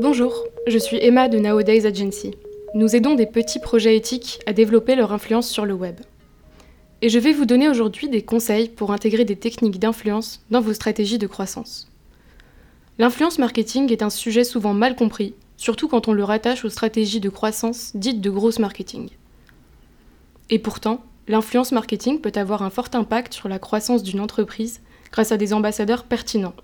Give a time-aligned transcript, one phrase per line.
[0.00, 2.30] Bonjour, je suis Emma de Nowadays Agency.
[2.72, 5.98] Nous aidons des petits projets éthiques à développer leur influence sur le web.
[7.02, 10.72] Et je vais vous donner aujourd'hui des conseils pour intégrer des techniques d'influence dans vos
[10.72, 11.90] stratégies de croissance.
[13.00, 17.18] L'influence marketing est un sujet souvent mal compris, surtout quand on le rattache aux stratégies
[17.18, 19.08] de croissance dites de grosse marketing.
[20.48, 24.80] Et pourtant, l'influence marketing peut avoir un fort impact sur la croissance d'une entreprise
[25.10, 26.54] grâce à des ambassadeurs pertinents.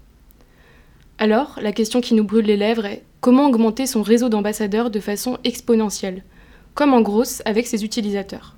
[1.19, 5.01] Alors, la question qui nous brûle les lèvres est comment augmenter son réseau d'ambassadeurs de
[5.01, 6.24] façon exponentielle,
[6.74, 8.55] comme en grosse avec ses utilisateurs.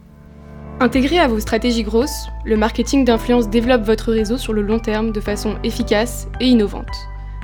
[0.81, 5.13] Intégré à vos stratégies grosses, le marketing d'influence développe votre réseau sur le long terme
[5.13, 6.91] de façon efficace et innovante.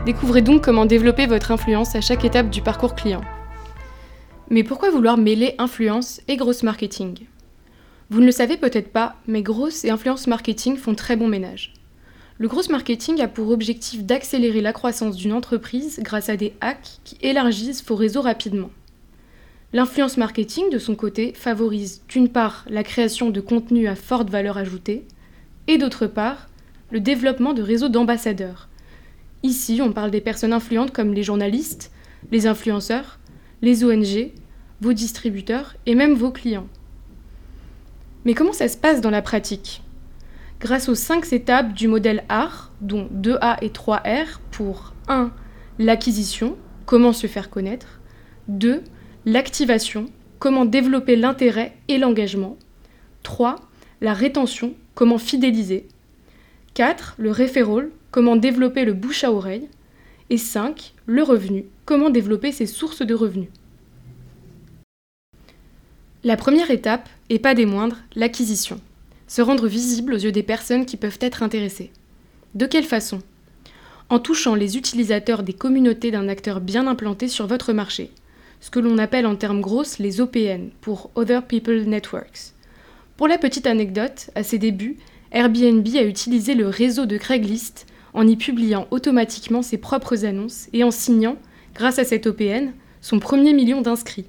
[0.05, 3.23] Découvrez donc comment développer votre influence à chaque étape du parcours client.
[4.51, 7.29] Mais pourquoi vouloir mêler influence et grosse marketing?
[8.11, 11.73] Vous ne le savez peut-être pas, mais grosse et influence marketing font très bon ménage.
[12.43, 16.99] Le gross marketing a pour objectif d'accélérer la croissance d'une entreprise grâce à des hacks
[17.05, 18.71] qui élargissent vos réseaux rapidement.
[19.73, 24.59] L'influence marketing, de son côté, favorise d'une part la création de contenus à forte valeur
[24.59, 25.07] ajoutée
[25.69, 26.49] et d'autre part
[26.91, 28.69] le développement de réseaux d'ambassadeurs.
[29.45, 31.93] Ici, on parle des personnes influentes comme les journalistes,
[32.33, 33.21] les influenceurs,
[33.61, 34.33] les ONG,
[34.81, 36.67] vos distributeurs et même vos clients.
[38.25, 39.81] Mais comment ça se passe dans la pratique?
[40.63, 45.33] Grâce aux cinq étapes du modèle AR, dont 2A et 3R pour 1.
[45.81, 48.01] L'acquisition, comment se faire connaître,
[48.47, 48.85] 2.
[49.27, 50.07] L'activation,
[50.39, 52.57] comment développer l'intérêt et l'engagement,
[53.25, 53.57] 3.
[54.01, 55.89] La rétention, comment fidéliser,
[56.75, 57.17] 4.
[57.19, 59.69] Le referral, comment développer le bouche à oreille,
[60.31, 60.95] et 5.
[61.07, 63.51] Le revenu, comment développer ses sources de revenus.
[66.23, 68.81] La première étape, et pas des moindres, l'acquisition
[69.33, 71.91] se rendre visible aux yeux des personnes qui peuvent être intéressées.
[72.55, 73.21] De quelle façon?
[74.11, 78.11] En touchant les utilisateurs des communautés d'un acteur bien implanté sur votre marché,
[78.61, 82.53] ce que l'on appelle en termes grosses les OPN, pour Other People Networks.
[83.17, 84.99] Pour la petite anecdote, à ses débuts,
[85.31, 90.85] Airbnb a utilisé le réseau de Craigslist en y publiant automatiquement ses propres annonces et
[90.85, 91.39] en signant,
[91.75, 94.27] grâce à cette OPN, son premier million d'inscrits.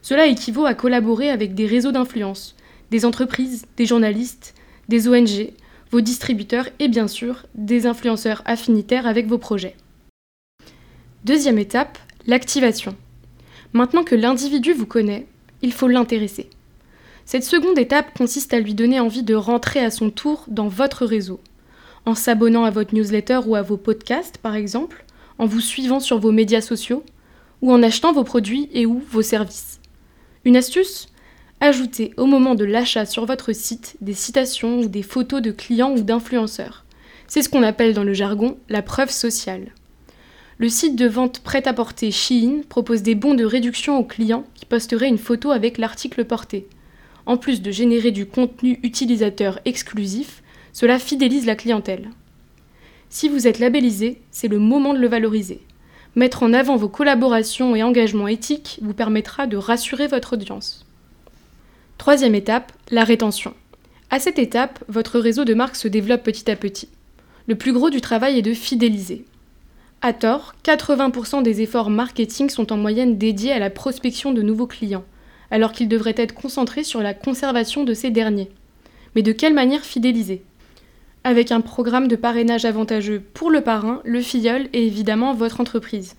[0.00, 2.56] Cela équivaut à collaborer avec des réseaux d'influence,
[2.90, 4.54] des entreprises, des journalistes,
[4.88, 5.52] des ONG,
[5.90, 9.76] vos distributeurs et bien sûr des influenceurs affinitaires avec vos projets.
[11.24, 12.96] Deuxième étape, l'activation.
[13.72, 15.26] Maintenant que l'individu vous connaît,
[15.62, 16.48] il faut l'intéresser.
[17.26, 21.04] Cette seconde étape consiste à lui donner envie de rentrer à son tour dans votre
[21.04, 21.40] réseau,
[22.06, 25.04] en s'abonnant à votre newsletter ou à vos podcasts par exemple,
[25.38, 27.04] en vous suivant sur vos médias sociaux,
[27.60, 29.80] ou en achetant vos produits et ou vos services.
[30.44, 31.08] Une astuce?
[31.60, 35.90] Ajoutez au moment de l'achat sur votre site des citations ou des photos de clients
[35.90, 36.84] ou d'influenceurs.
[37.26, 39.72] C'est ce qu'on appelle dans le jargon la preuve sociale.
[40.58, 45.08] Le site de vente prêt-à-porter Shein propose des bons de réduction aux clients qui posteraient
[45.08, 46.68] une photo avec l'article porté.
[47.26, 52.10] En plus de générer du contenu utilisateur exclusif, cela fidélise la clientèle.
[53.10, 55.60] Si vous êtes labellisé, c'est le moment de le valoriser.
[56.14, 60.87] Mettre en avant vos collaborations et engagements éthiques vous permettra de rassurer votre audience.
[61.98, 63.54] Troisième étape, la rétention.
[64.08, 66.88] À cette étape, votre réseau de marques se développe petit à petit.
[67.48, 69.24] Le plus gros du travail est de fidéliser.
[70.00, 74.68] À tort, 80% des efforts marketing sont en moyenne dédiés à la prospection de nouveaux
[74.68, 75.04] clients,
[75.50, 78.48] alors qu'ils devraient être concentrés sur la conservation de ces derniers.
[79.16, 80.44] Mais de quelle manière fidéliser?
[81.24, 86.14] Avec un programme de parrainage avantageux pour le parrain, le filleul et évidemment votre entreprise.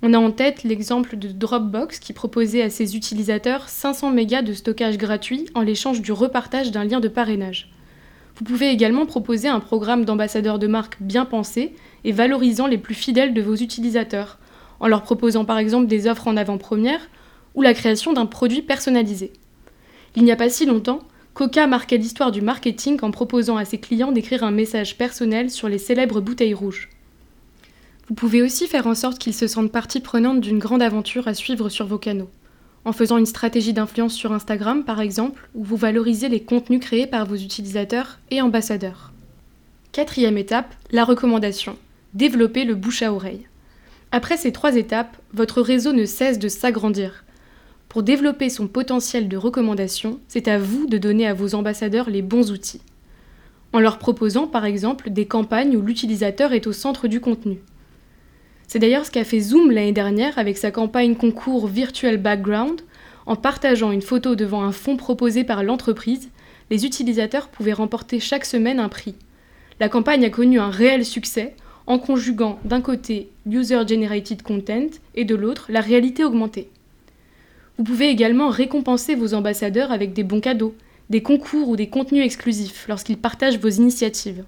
[0.00, 4.52] On a en tête l'exemple de Dropbox qui proposait à ses utilisateurs 500 mégas de
[4.52, 7.72] stockage gratuit en l'échange du repartage d'un lien de parrainage.
[8.36, 12.94] Vous pouvez également proposer un programme d'ambassadeurs de marque bien pensé et valorisant les plus
[12.94, 14.38] fidèles de vos utilisateurs,
[14.78, 17.00] en leur proposant par exemple des offres en avant-première
[17.56, 19.32] ou la création d'un produit personnalisé.
[20.14, 21.00] Il n'y a pas si longtemps,
[21.34, 25.68] Coca marquait l'histoire du marketing en proposant à ses clients d'écrire un message personnel sur
[25.68, 26.88] les célèbres bouteilles rouges.
[28.08, 31.34] Vous pouvez aussi faire en sorte qu'ils se sentent partie prenante d'une grande aventure à
[31.34, 32.30] suivre sur vos canaux,
[32.86, 37.06] en faisant une stratégie d'influence sur Instagram par exemple, où vous valorisez les contenus créés
[37.06, 39.12] par vos utilisateurs et ambassadeurs.
[39.92, 41.76] Quatrième étape, la recommandation.
[42.14, 43.46] Développer le bouche à oreille.
[44.10, 47.24] Après ces trois étapes, votre réseau ne cesse de s'agrandir.
[47.90, 52.22] Pour développer son potentiel de recommandation, c'est à vous de donner à vos ambassadeurs les
[52.22, 52.80] bons outils.
[53.74, 57.58] En leur proposant par exemple des campagnes où l'utilisateur est au centre du contenu.
[58.68, 62.82] C'est d'ailleurs ce qu'a fait Zoom l'année dernière avec sa campagne concours Virtual Background.
[63.24, 66.28] En partageant une photo devant un fonds proposé par l'entreprise,
[66.68, 69.14] les utilisateurs pouvaient remporter chaque semaine un prix.
[69.80, 71.54] La campagne a connu un réel succès
[71.86, 76.68] en conjuguant d'un côté user-generated content et de l'autre la réalité augmentée.
[77.78, 80.74] Vous pouvez également récompenser vos ambassadeurs avec des bons cadeaux,
[81.08, 84.44] des concours ou des contenus exclusifs lorsqu'ils partagent vos initiatives.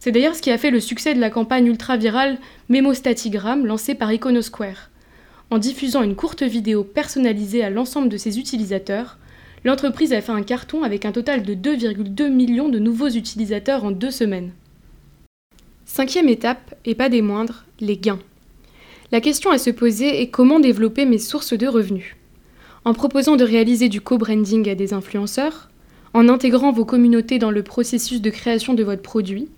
[0.00, 2.38] C'est d'ailleurs ce qui a fait le succès de la campagne ultra-virale
[2.70, 4.88] Memostatigram lancée par Iconosquare.
[5.50, 9.18] En diffusant une courte vidéo personnalisée à l'ensemble de ses utilisateurs,
[9.62, 13.90] l'entreprise a fait un carton avec un total de 2,2 millions de nouveaux utilisateurs en
[13.90, 14.52] deux semaines.
[15.84, 18.20] Cinquième étape, et pas des moindres, les gains.
[19.12, 22.16] La question à se poser est comment développer mes sources de revenus
[22.86, 25.68] En proposant de réaliser du co-branding à des influenceurs,
[26.14, 29.48] en intégrant vos communautés dans le processus de création de votre produit,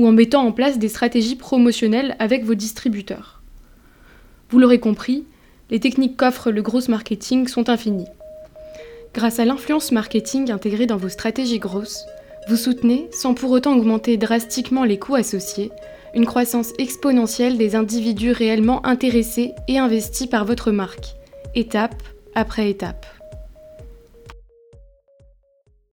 [0.00, 3.42] ou en mettant en place des stratégies promotionnelles avec vos distributeurs.
[4.48, 5.24] Vous l'aurez compris,
[5.70, 8.08] les techniques qu'offre le gros marketing sont infinies.
[9.12, 12.06] Grâce à l'influence marketing intégrée dans vos stratégies grosses,
[12.48, 15.70] vous soutenez, sans pour autant augmenter drastiquement les coûts associés,
[16.14, 21.14] une croissance exponentielle des individus réellement intéressés et investis par votre marque,
[21.54, 22.02] étape
[22.34, 23.19] après étape.